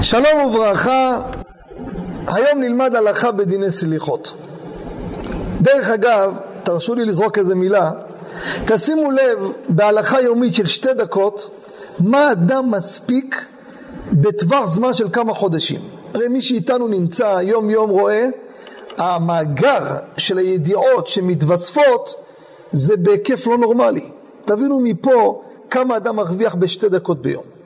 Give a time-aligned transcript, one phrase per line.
[0.00, 1.20] שלום וברכה,
[2.26, 4.34] היום נלמד הלכה בדיני סליחות.
[5.60, 7.90] דרך אגב, תרשו לי לזרוק איזה מילה,
[8.66, 11.50] תשימו לב בהלכה יומית של שתי דקות,
[11.98, 13.46] מה אדם מספיק
[14.12, 15.80] בטווח זמן של כמה חודשים.
[16.14, 18.26] הרי מי שאיתנו נמצא יום יום רואה,
[18.98, 19.84] המאגר
[20.16, 22.14] של הידיעות שמתווספות
[22.72, 24.10] זה בהיקף לא נורמלי.
[24.44, 27.57] תבינו מפה כמה אדם מרוויח בשתי דקות ביום.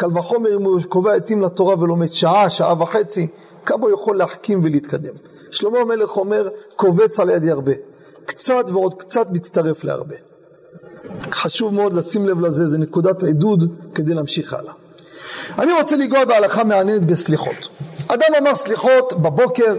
[0.00, 3.26] קל וחומר אם הוא קובע עתים לתורה ולומד שעה, שעה וחצי,
[3.66, 5.14] כמה הוא יכול להחכים ולהתקדם.
[5.50, 7.72] שלמה המלך אומר, קובץ על ידי הרבה.
[8.24, 10.16] קצת ועוד קצת מצטרף להרבה.
[11.32, 14.72] חשוב מאוד לשים לב לזה, זה נקודת עידוד כדי להמשיך הלאה.
[15.58, 17.68] אני רוצה לנגוע בהלכה מעניינת בסליחות.
[18.08, 19.76] אדם אמר סליחות בבוקר,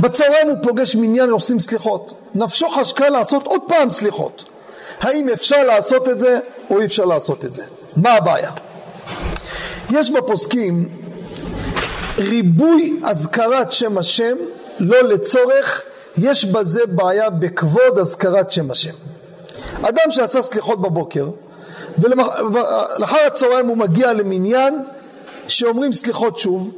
[0.00, 2.14] בצהריים הוא פוגש מניין ועושים סליחות.
[2.34, 4.44] נפשו חשקה לעשות עוד פעם סליחות.
[5.00, 6.38] האם אפשר לעשות את זה
[6.70, 7.64] או אי אפשר לעשות את זה?
[7.96, 8.50] מה הבעיה?
[9.90, 10.88] יש בפוסקים
[12.18, 14.36] ריבוי אזכרת שם השם
[14.78, 15.82] לא לצורך,
[16.18, 18.94] יש בזה בעיה בכבוד אזכרת שם השם.
[19.82, 21.28] אדם שעשה סליחות בבוקר
[21.98, 24.74] ולאחר הצהריים הוא מגיע למניין
[25.48, 26.70] שאומרים סליחות שוב,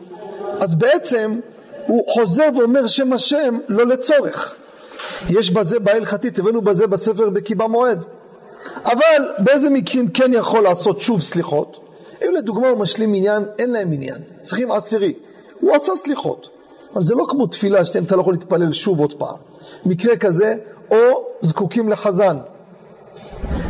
[0.60, 1.40] אז בעצם
[1.86, 4.54] הוא חוזר ואומר שם השם לא לצורך.
[5.30, 8.04] יש בזה בעיה הלכתית, הבאנו בזה בספר בקיבה מועד.
[8.84, 11.85] אבל באיזה מקרים כן יכול לעשות שוב סליחות?
[12.36, 15.12] לדוגמה הוא משלים עניין, אין להם עניין, צריכים עשירי.
[15.60, 16.48] הוא עשה סליחות,
[16.94, 19.36] אבל זה לא כמו תפילה שאתה לא יכול להתפלל שוב עוד פעם.
[19.86, 20.54] מקרה כזה,
[20.90, 20.96] או
[21.40, 22.36] זקוקים לחזן.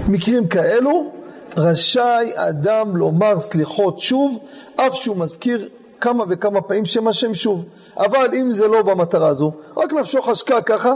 [0.09, 1.11] מקרים כאלו,
[1.57, 4.39] רשאי אדם לומר סליחות שוב,
[4.77, 5.69] אף שהוא מזכיר
[6.01, 7.65] כמה וכמה פעמים שם השם שוב.
[7.97, 10.95] אבל אם זה לא במטרה הזו, רק נפשו חשקה ככה,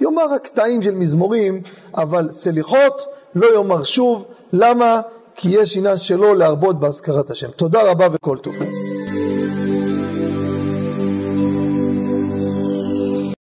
[0.00, 1.62] יאמר רק קטעים של מזמורים,
[1.94, 4.24] אבל סליחות לא יאמר שוב.
[4.52, 5.00] למה?
[5.34, 7.50] כי יש עניין שלו להרבות בהזכרת השם.
[7.50, 8.54] תודה רבה וכל טוב.